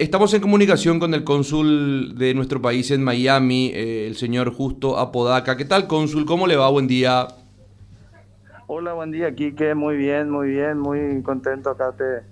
Estamos 0.00 0.32
en 0.32 0.40
comunicación 0.40 1.00
con 1.00 1.12
el 1.12 1.24
cónsul 1.24 2.14
de 2.16 2.32
nuestro 2.32 2.62
país 2.62 2.92
en 2.92 3.02
Miami, 3.02 3.72
eh, 3.74 4.06
el 4.06 4.14
señor 4.14 4.52
Justo 4.54 4.96
Apodaca. 4.96 5.56
¿Qué 5.56 5.64
tal, 5.64 5.88
cónsul? 5.88 6.24
¿Cómo 6.24 6.46
le 6.46 6.54
va? 6.54 6.70
Buen 6.70 6.86
día. 6.86 7.26
Hola, 8.68 8.92
buen 8.92 9.10
día, 9.10 9.34
Quique. 9.34 9.74
Muy 9.74 9.96
bien, 9.96 10.30
muy 10.30 10.50
bien, 10.50 10.78
muy 10.78 11.20
contento. 11.24 11.70
Acá 11.70 11.90
te, 11.98 12.22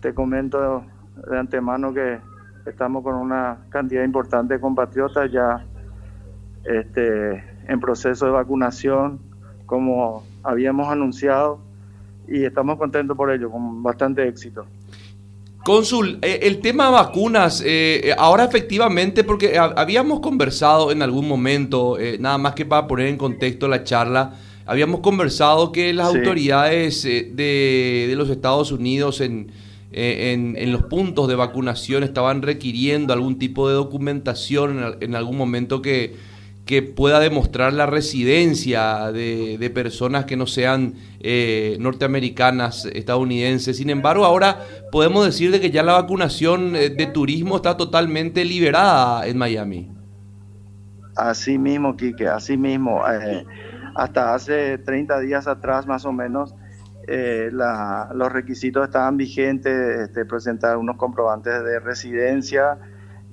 te 0.00 0.12
comento 0.12 0.82
de 1.30 1.38
antemano 1.38 1.94
que 1.94 2.18
estamos 2.66 3.04
con 3.04 3.14
una 3.14 3.58
cantidad 3.68 4.02
importante 4.02 4.54
de 4.54 4.60
compatriotas 4.60 5.30
ya 5.30 5.64
este, 6.64 7.44
en 7.68 7.78
proceso 7.78 8.26
de 8.26 8.32
vacunación, 8.32 9.20
como 9.66 10.24
habíamos 10.42 10.88
anunciado, 10.88 11.60
y 12.26 12.42
estamos 12.42 12.76
contentos 12.76 13.16
por 13.16 13.30
ello, 13.30 13.52
con 13.52 13.84
bastante 13.84 14.26
éxito. 14.26 14.66
Cónsul, 15.64 16.18
eh, 16.22 16.40
el 16.42 16.58
tema 16.58 16.90
vacunas, 16.90 17.60
eh, 17.60 18.00
eh, 18.04 18.14
ahora 18.18 18.44
efectivamente, 18.44 19.22
porque 19.22 19.56
habíamos 19.58 20.18
conversado 20.18 20.90
en 20.90 21.02
algún 21.02 21.28
momento, 21.28 21.96
nada 22.18 22.36
más 22.36 22.54
que 22.54 22.66
para 22.66 22.88
poner 22.88 23.06
en 23.06 23.16
contexto 23.16 23.68
la 23.68 23.84
charla, 23.84 24.34
habíamos 24.66 25.00
conversado 25.00 25.70
que 25.70 25.92
las 25.92 26.08
autoridades 26.08 27.04
de, 27.04 28.12
los 28.16 28.28
Estados 28.28 28.72
Unidos 28.72 29.20
en, 29.20 29.52
en, 29.92 30.72
los 30.72 30.82
puntos 30.84 31.28
de 31.28 31.36
vacunación 31.36 32.02
estaban 32.02 32.42
requiriendo 32.42 33.12
algún 33.12 33.38
tipo 33.38 33.68
de 33.68 33.74
documentación 33.74 34.96
en 35.00 35.14
algún 35.14 35.36
momento 35.36 35.80
que 35.80 36.16
que 36.72 36.80
pueda 36.80 37.20
demostrar 37.20 37.74
la 37.74 37.84
residencia 37.84 39.12
de, 39.12 39.70
personas 39.74 40.24
que 40.24 40.38
no 40.38 40.46
sean 40.46 40.94
eh, 41.20 41.76
norteamericanas, 41.78 42.86
estadounidenses. 42.86 43.76
Sin 43.76 43.90
embargo, 43.90 44.24
ahora 44.24 44.56
podemos 44.90 45.26
decir 45.26 45.50
de 45.50 45.60
que 45.60 45.70
ya 45.70 45.82
la 45.82 45.92
vacunación 45.92 46.74
eh, 46.74 46.88
de 46.88 47.04
turismo 47.08 47.56
está 47.56 47.76
totalmente 47.76 48.46
liberada 48.46 49.26
en 49.26 49.36
Miami. 49.36 49.92
Así 51.14 51.58
mismo, 51.58 51.94
Quique, 51.94 52.26
así 52.26 52.56
mismo. 52.56 53.02
Eh, 53.06 53.44
hasta 53.94 54.32
hace 54.32 54.78
30 54.78 55.20
días 55.20 55.46
atrás, 55.46 55.86
más 55.86 56.06
o 56.06 56.12
menos, 56.14 56.54
los 57.06 58.32
requisitos 58.32 58.86
estaban 58.86 59.18
vigentes, 59.18 60.08
este, 60.08 60.24
presentar 60.24 60.78
unos 60.78 60.96
comprobantes 60.96 61.52
de 61.64 61.80
residencia, 61.80 62.78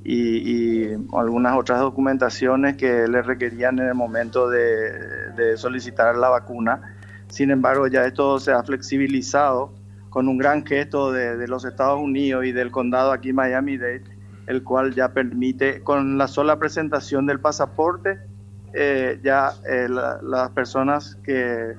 y, 0.04 0.88
algunas 1.14 1.58
otras 1.58 1.80
documentaciones 1.80 2.78
que 2.78 3.08
le 3.08 3.22
requerían 3.22 3.80
en 3.80 3.88
el 3.88 3.96
momento 3.96 4.50
de, 4.50 5.58
solicitar 5.58 6.16
la 6.16 6.30
vacuna. 6.30 6.96
Sin 7.28 7.52
embargo, 7.52 7.88
ya 7.88 8.06
esto 8.06 8.40
se 8.40 8.52
ha 8.52 8.64
flexibilizado 8.64 9.74
con 10.10 10.28
un 10.28 10.38
gran 10.38 10.66
gesto 10.66 11.12
de, 11.12 11.48
los 11.48 11.66
Estados 11.66 12.00
Unidos 12.00 12.46
y 12.46 12.52
del 12.52 12.72
condado 12.72 13.12
aquí 13.12 13.34
Miami-Dade, 13.34 14.04
el 14.48 14.64
cual 14.64 14.94
ya 14.96 15.14
permite, 15.14 15.82
con 15.82 16.18
la 16.18 16.28
sola 16.28 16.58
presentación 16.58 17.26
del 17.26 17.40
pasaporte, 17.40 18.20
eh, 18.74 19.20
ya 19.24 19.54
eh, 19.68 19.88
las 19.90 20.50
personas 20.52 21.16
que 21.24 21.76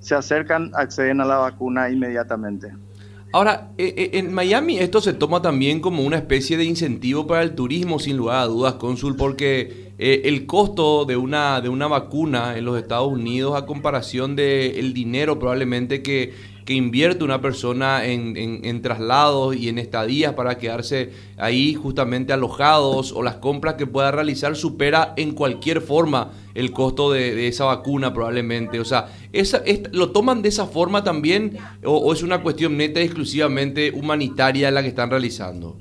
se 0.00 0.14
acercan 0.14 0.70
acceden 0.74 1.20
a 1.20 1.24
la 1.24 1.36
vacuna 1.36 1.90
inmediatamente. 1.90 2.72
Ahora, 3.32 3.70
eh, 3.78 3.94
eh, 3.96 4.10
en 4.14 4.32
Miami 4.32 4.78
esto 4.78 5.00
se 5.00 5.12
toma 5.12 5.40
también 5.40 5.78
como 5.80 6.02
una 6.02 6.16
especie 6.16 6.56
de 6.56 6.64
incentivo 6.64 7.28
para 7.28 7.42
el 7.42 7.54
turismo, 7.54 8.00
sin 8.00 8.16
lugar 8.16 8.42
a 8.42 8.46
dudas, 8.46 8.74
cónsul, 8.74 9.14
porque 9.14 9.92
eh, 9.98 10.22
el 10.24 10.46
costo 10.46 11.04
de 11.04 11.16
una, 11.16 11.60
de 11.60 11.68
una 11.68 11.86
vacuna 11.86 12.58
en 12.58 12.64
los 12.64 12.76
Estados 12.76 13.06
Unidos 13.06 13.54
a 13.56 13.66
comparación 13.66 14.34
del 14.34 14.76
el 14.76 14.94
dinero 14.94 15.38
probablemente 15.38 16.02
que 16.02 16.32
que 16.70 16.76
invierte 16.76 17.24
una 17.24 17.40
persona 17.40 18.04
en, 18.04 18.80
traslados 18.80 19.56
y 19.56 19.68
en 19.68 19.78
estadías 19.78 20.34
para 20.34 20.56
quedarse 20.56 21.10
ahí 21.36 21.74
justamente 21.74 22.32
alojados 22.32 23.10
o 23.10 23.24
las 23.24 23.38
compras 23.38 23.74
que 23.74 23.88
pueda 23.88 24.12
realizar 24.12 24.54
supera 24.54 25.12
en 25.16 25.32
cualquier 25.32 25.80
forma 25.80 26.30
el 26.54 26.70
costo 26.70 27.10
de, 27.10 27.48
esa 27.48 27.64
vacuna 27.64 28.14
probablemente. 28.14 28.78
O 28.78 28.84
sea, 28.84 29.08
esa, 29.32 29.62
¿lo 29.90 30.12
toman 30.12 30.42
de 30.42 30.48
esa 30.48 30.64
forma 30.64 31.02
también 31.02 31.58
o, 31.82 32.12
es 32.12 32.22
una 32.22 32.40
cuestión 32.40 32.76
neta 32.76 33.00
y 33.00 33.06
exclusivamente 33.06 33.90
humanitaria 33.90 34.70
la 34.70 34.80
que 34.82 34.90
están 34.90 35.10
realizando? 35.10 35.76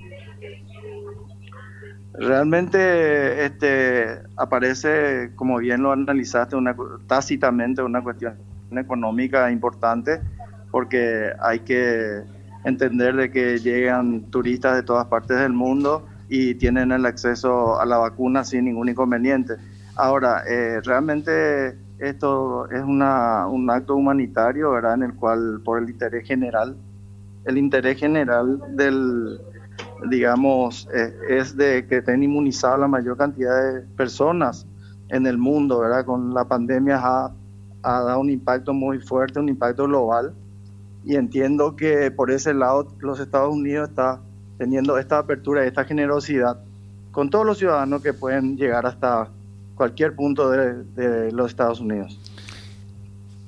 Realmente 2.14 3.46
este, 3.46 4.24
aparece, 4.38 5.34
como 5.36 5.60
bien 5.60 5.84
lo 5.84 5.92
analizaste, 5.92 6.56
una, 6.56 6.76
tácitamente 7.06 7.84
una 7.84 8.02
cuestión 8.02 8.40
económica 8.72 9.52
importante 9.52 10.20
porque 10.72 11.32
hay 11.40 11.60
que 11.62 12.24
entender 12.64 13.16
de 13.16 13.32
que 13.32 13.58
llegan 13.60 14.30
turistas 14.30 14.76
de 14.76 14.84
todas 14.84 15.06
partes 15.08 15.40
del 15.40 15.54
mundo 15.54 16.06
y 16.28 16.56
tienen 16.56 16.92
el 16.92 17.06
acceso 17.06 17.80
a 17.80 17.86
la 17.86 17.98
vacuna 17.98 18.44
sin 18.44 18.66
ningún 18.66 18.90
inconveniente. 18.90 19.56
Ahora, 19.96 20.44
eh, 20.48 20.80
realmente 20.84 21.78
esto 21.98 22.70
es 22.70 22.82
una, 22.82 23.48
un 23.48 23.70
acto 23.70 23.96
humanitario, 23.96 24.72
¿verdad? 24.72 24.96
En 24.96 25.04
el 25.04 25.16
cual, 25.16 25.62
por 25.64 25.82
el 25.82 25.90
interés 25.90 26.28
general, 26.28 26.78
el 27.46 27.58
interés 27.58 27.98
general 27.98 28.62
del, 28.76 29.40
digamos, 30.10 30.88
eh, 30.94 31.14
es 31.30 31.58
de 31.58 31.86
que 31.88 31.98
estén 31.98 32.24
inmunizadas 32.24 32.80
la 32.80 32.88
mayor 32.88 33.18
cantidad 33.18 33.74
de 33.74 33.82
personas 33.98 34.68
en 35.10 35.26
el 35.26 35.38
mundo, 35.38 35.80
¿verdad? 35.80 36.06
Con 36.06 36.34
la 36.34 36.46
pandemia 36.46 37.00
ha, 37.02 37.32
ha 37.84 38.02
dado 38.02 38.20
un 38.20 38.30
impacto 38.30 38.74
muy 38.74 39.00
fuerte, 39.00 39.40
un 39.40 39.50
impacto 39.50 39.86
global 39.86 40.34
y 41.06 41.16
entiendo 41.16 41.76
que 41.76 42.12
por 42.12 42.32
ese 42.32 42.54
lado 42.54 42.88
los 43.00 43.20
Estados 43.20 43.54
Unidos 43.54 43.90
está 43.90 44.20
teniendo 44.58 44.98
esta 44.98 45.20
apertura, 45.20 45.66
esta 45.66 45.86
generosidad 45.86 46.60
con 47.12 47.30
todos 47.30 47.46
los 47.46 47.58
ciudadanos 47.58 48.02
que 48.02 48.14
pueden 48.14 48.58
llegar 48.58 48.86
hasta 48.86 49.30
cualquier 49.76 50.16
punto 50.16 50.50
de, 50.50 51.32
los 51.32 51.50
Estados 51.50 51.80
Unidos. 51.80 52.20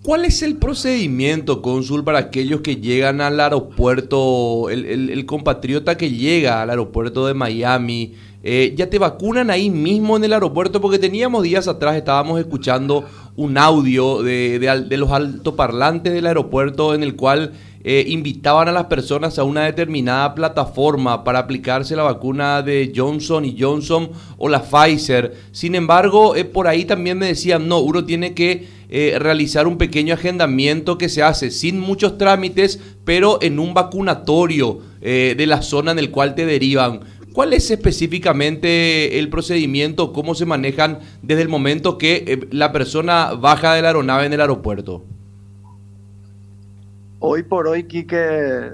¿Cuál 0.01 0.25
es 0.25 0.41
el 0.41 0.55
procedimiento, 0.55 1.61
cónsul, 1.61 2.03
para 2.03 2.17
aquellos 2.17 2.61
que 2.61 2.77
llegan 2.77 3.21
al 3.21 3.39
aeropuerto, 3.39 4.69
el 4.69 5.25
compatriota 5.27 5.95
que 5.95 6.09
llega 6.09 6.61
al 6.61 6.71
aeropuerto 6.71 7.27
de 7.27 7.33
Miami? 7.35 8.15
Eh, 8.43 8.73
ya 8.75 8.89
te 8.89 8.97
vacunan 8.97 9.51
ahí 9.51 9.69
mismo 9.69 10.17
en 10.17 10.23
el 10.23 10.33
aeropuerto 10.33 10.81
porque 10.81 10.97
teníamos 10.97 11.43
días 11.43 11.67
atrás, 11.67 11.95
estábamos 11.95 12.39
escuchando 12.39 13.05
un 13.35 13.57
audio 13.57 14.21
de, 14.23 14.59
de, 14.59 14.97
los 14.97 15.11
altoparlantes 15.11 16.13
del 16.13 16.27
aeropuerto 16.27 16.93
en 16.93 17.03
el 17.03 17.15
cual 17.15 17.53
eh, 17.83 18.05
invitaban 18.07 18.67
a 18.67 18.71
las 18.71 18.85
personas 18.85 19.39
a 19.39 19.43
una 19.43 19.63
determinada 19.63 20.35
plataforma 20.35 21.23
para 21.23 21.39
aplicarse 21.39 21.95
la 21.95 22.03
vacuna 22.03 22.61
de 22.61 22.91
Johnson 22.95 23.45
y 23.45 23.55
Johnson 23.59 24.09
o 24.37 24.49
la 24.49 24.61
Pfizer. 24.61 25.33
Sin 25.51 25.75
embargo, 25.75 26.35
eh, 26.35 26.45
por 26.45 26.67
ahí 26.67 26.85
también 26.85 27.17
me 27.17 27.27
decían, 27.27 27.67
no, 27.67 27.79
uno 27.79 28.05
tiene 28.05 28.33
que 28.33 28.81
realizar 28.91 29.67
un 29.67 29.77
pequeño 29.77 30.15
agendamiento 30.15 30.97
que 30.97 31.07
se 31.07 31.23
hace 31.23 31.49
sin 31.49 31.79
muchos 31.79 32.17
trámites, 32.17 32.77
pero 33.05 33.39
en 33.41 33.57
un 33.57 33.73
vacunatorio 33.73 34.79
de 34.99 35.45
la 35.47 35.61
zona 35.61 35.93
en 35.93 35.99
el 35.99 36.11
cual 36.11 36.35
te 36.35 36.45
derivan. 36.45 36.99
¿Cuál 37.33 37.53
es 37.53 37.71
específicamente 37.71 39.17
el 39.19 39.29
procedimiento? 39.29 40.11
¿Cómo 40.11 40.35
se 40.35 40.45
manejan 40.45 40.99
desde 41.21 41.43
el 41.43 41.49
momento 41.49 41.97
que 41.97 42.25
eh, 42.27 42.47
la 42.51 42.73
persona 42.73 43.33
baja 43.33 43.73
de 43.73 43.81
la 43.81 43.89
aeronave 43.89 44.25
en 44.25 44.33
el 44.33 44.41
aeropuerto? 44.41 45.03
Hoy 47.19 47.43
por 47.43 47.67
hoy, 47.67 47.83
Quique, 47.83 48.71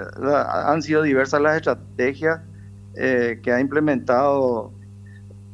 han 0.64 0.82
sido 0.82 1.04
diversas 1.04 1.42
las 1.42 1.58
estrategias 1.58 2.40
eh, 2.96 3.40
que 3.44 3.52
ha 3.52 3.60
implementado 3.60 4.72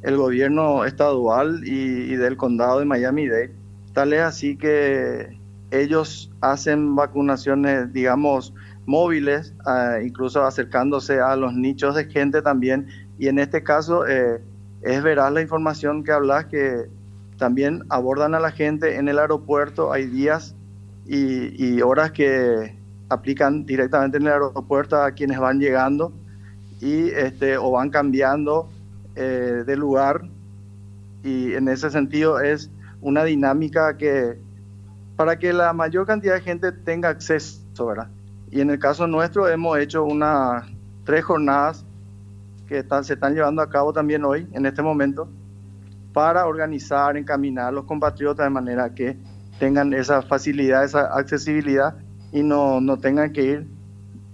el 0.03 0.15
gobierno 0.15 0.85
estadual 0.85 1.61
y, 1.65 2.15
del 2.15 2.37
condado 2.37 2.79
de 2.79 2.85
Miami-Dade. 2.85 3.51
Tal 3.93 4.13
es 4.13 4.21
así 4.21 4.55
que 4.55 5.39
ellos 5.71 6.31
hacen 6.41 6.95
vacunaciones, 6.95 7.91
digamos, 7.91 8.53
móviles, 8.85 9.53
ah, 9.65 9.97
incluso 10.03 10.43
acercándose 10.43 11.19
a 11.19 11.35
los 11.35 11.53
nichos 11.53 11.95
de 11.95 12.05
gente 12.05 12.41
también. 12.41 12.87
Y 13.17 13.27
en 13.27 13.39
este 13.39 13.63
caso 13.63 14.07
eh, 14.07 14.41
es 14.81 15.03
veraz 15.03 15.31
la 15.31 15.41
información 15.41 16.03
que 16.03 16.11
hablas, 16.11 16.45
que 16.45 16.87
también 17.37 17.83
abordan 17.89 18.35
a 18.35 18.39
la 18.39 18.51
gente 18.51 18.97
en 18.97 19.07
el 19.07 19.19
aeropuerto. 19.19 19.91
Hay 19.91 20.07
días 20.07 20.55
y, 21.05 21.81
horas 21.81 22.11
que 22.11 22.77
aplican 23.09 23.65
directamente 23.65 24.17
en 24.17 24.23
el 24.23 24.33
aeropuerto 24.33 25.01
a 25.01 25.11
quienes 25.11 25.39
van 25.39 25.59
llegando 25.59 26.13
y 26.79 27.09
este, 27.09 27.57
o 27.57 27.71
van 27.71 27.89
cambiando 27.89 28.69
eh, 29.15 29.63
de 29.65 29.75
lugar. 29.75 30.23
Y 31.23 31.53
en 31.53 31.67
ese 31.67 31.89
sentido 31.89 32.39
es 32.39 32.69
una 33.01 33.23
dinámica 33.23 33.97
que 33.97 34.37
para 35.15 35.37
que 35.37 35.53
la 35.53 35.73
mayor 35.73 36.05
cantidad 36.05 36.35
de 36.35 36.41
gente 36.41 36.71
tenga 36.71 37.09
acceso, 37.09 37.85
¿verdad? 37.85 38.09
Y 38.53 38.61
en 38.61 38.69
el 38.69 38.77
caso 38.77 39.07
nuestro 39.07 39.47
hemos 39.47 39.79
hecho 39.79 40.03
unas 40.03 40.63
tres 41.05 41.23
jornadas 41.23 41.83
que 42.67 42.85
se 43.01 43.13
están 43.13 43.33
llevando 43.33 43.63
a 43.63 43.69
cabo 43.69 43.91
también 43.91 44.23
hoy, 44.23 44.47
en 44.53 44.67
este 44.67 44.83
momento, 44.83 45.27
para 46.13 46.45
organizar, 46.45 47.17
encaminar 47.17 47.69
a 47.69 47.71
los 47.71 47.85
compatriotas 47.85 48.45
de 48.45 48.51
manera 48.51 48.93
que 48.93 49.17
tengan 49.57 49.91
esa 49.93 50.21
facilidad, 50.21 50.83
esa 50.83 51.17
accesibilidad 51.17 51.95
y 52.31 52.43
no, 52.43 52.79
no 52.79 52.97
tengan 52.97 53.33
que 53.33 53.43
ir 53.43 53.67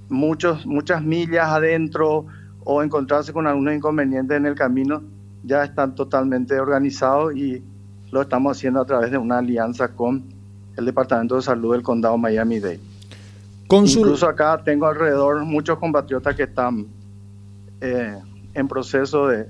muchos, 0.10 0.66
muchas 0.66 1.02
millas 1.02 1.48
adentro 1.48 2.26
o 2.66 2.84
encontrarse 2.84 3.32
con 3.32 3.48
algunos 3.48 3.74
inconvenientes 3.74 4.36
en 4.36 4.46
el 4.46 4.56
camino, 4.56 5.02
ya 5.44 5.64
están 5.64 5.96
totalmente 5.96 6.60
organizados 6.60 7.38
y 7.38 7.64
lo 8.12 8.22
estamos 8.22 8.58
haciendo 8.58 8.82
a 8.82 8.86
través 8.86 9.12
de 9.12 9.18
una 9.18 9.38
alianza 9.38 9.88
con 9.96 10.26
el 10.76 10.84
Departamento 10.84 11.38
de 11.38 11.42
Salud 11.42 11.72
del 11.72 11.84
Condado 11.84 12.18
Miami-Dade. 12.18 12.89
Incluso 13.72 14.28
acá 14.28 14.62
tengo 14.64 14.88
alrededor 14.88 15.46
muchos 15.46 15.78
compatriotas 15.78 16.36
que 16.36 16.44
están 16.44 16.88
eh, 17.82 18.18
en 18.54 18.68
proceso 18.68 19.28
de 19.28 19.48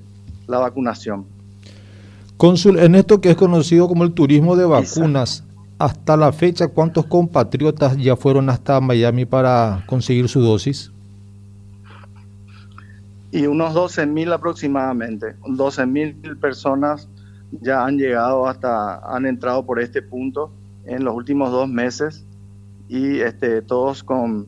la 0.48 0.60
vacunación. 0.60 1.26
Cónsul, 2.36 2.80
en 2.80 2.96
esto 2.96 3.22
que 3.22 3.32
es 3.32 3.38
conocido 3.38 3.88
como 3.88 4.04
el 4.04 4.14
turismo 4.14 4.58
de 4.58 4.66
vacunas, 4.66 5.44
hasta 5.78 6.18
la 6.18 6.34
fecha, 6.34 6.68
¿cuántos 6.68 7.06
compatriotas 7.06 7.96
ya 7.98 8.18
fueron 8.18 8.50
hasta 8.50 8.82
Miami 8.82 9.26
para 9.26 9.84
conseguir 9.86 10.28
su 10.28 10.42
dosis? 10.42 10.92
Y 13.32 13.46
unos 13.46 13.74
12 13.74 14.06
mil 14.06 14.34
aproximadamente, 14.34 15.36
12 15.48 15.86
mil 15.86 16.16
personas 16.42 17.08
ya 17.62 17.86
han 17.86 17.98
llegado 17.98 18.48
hasta, 18.48 19.00
han 19.16 19.26
entrado 19.26 19.66
por 19.66 19.80
este 19.80 20.02
punto 20.02 20.52
en 20.86 21.06
los 21.06 21.16
últimos 21.16 21.52
dos 21.52 21.70
meses 21.70 22.26
y 22.90 23.20
este, 23.20 23.62
todos 23.62 24.04
con, 24.04 24.48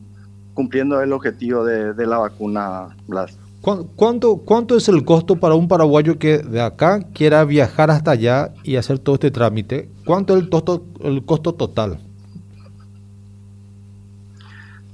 cumpliendo 0.52 1.00
el 1.00 1.12
objetivo 1.12 1.64
de, 1.64 1.94
de 1.94 2.06
la 2.06 2.18
vacuna, 2.18 2.94
Blas. 3.06 3.38
¿Cuánto, 3.62 4.38
¿Cuánto 4.38 4.76
es 4.76 4.88
el 4.88 5.04
costo 5.04 5.36
para 5.36 5.54
un 5.54 5.68
paraguayo 5.68 6.18
que 6.18 6.38
de 6.38 6.60
acá 6.60 7.00
quiera 7.14 7.44
viajar 7.44 7.92
hasta 7.92 8.10
allá 8.10 8.52
y 8.64 8.74
hacer 8.74 8.98
todo 8.98 9.14
este 9.14 9.30
trámite? 9.30 9.88
¿Cuánto 10.04 10.36
es 10.36 10.42
el, 10.42 10.50
costo, 10.50 10.84
el 11.00 11.24
costo 11.24 11.54
total? 11.54 12.00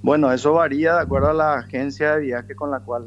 Bueno, 0.02 0.30
eso 0.30 0.52
varía 0.52 0.96
de 0.96 1.00
acuerdo 1.00 1.30
a 1.30 1.32
la 1.32 1.54
agencia 1.54 2.16
de 2.16 2.26
viaje 2.26 2.54
con 2.54 2.70
la 2.70 2.80
cual 2.80 3.06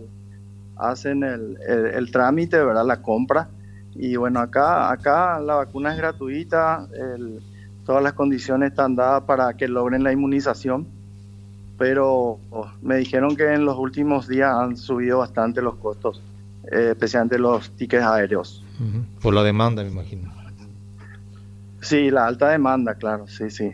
hacen 0.77 1.23
el, 1.23 1.59
el, 1.67 2.11
trámite, 2.11 2.57
¿verdad? 2.57 2.85
La 2.85 3.03
compra. 3.03 3.47
Y 3.94 4.15
bueno, 4.15 4.39
acá, 4.39 4.91
acá 4.91 5.39
la 5.39 5.55
vacuna 5.55 5.91
es 5.91 5.97
gratuita, 5.97 6.87
todas 7.91 8.03
las 8.03 8.13
condiciones 8.13 8.69
están 8.69 8.95
dadas 8.95 9.23
para 9.23 9.53
que 9.57 9.67
logren 9.67 10.01
la 10.01 10.13
inmunización 10.13 10.88
pero 11.77 12.39
oh, 12.51 12.71
me 12.81 12.95
dijeron 12.97 13.35
que 13.35 13.51
en 13.51 13.65
los 13.65 13.75
últimos 13.75 14.29
días 14.29 14.55
han 14.55 14.77
subido 14.77 15.17
bastante 15.17 15.61
los 15.61 15.75
costos, 15.77 16.21
eh, 16.71 16.89
especialmente 16.91 17.38
los 17.38 17.71
tickets 17.71 18.03
aéreos. 18.03 18.63
Por 19.19 19.33
la 19.33 19.43
demanda, 19.43 19.83
me 19.83 19.89
imagino. 19.89 20.31
Sí, 21.81 22.09
la 22.11 22.27
alta 22.27 22.49
demanda, 22.49 22.93
claro, 22.93 23.27
sí, 23.27 23.49
sí. 23.49 23.71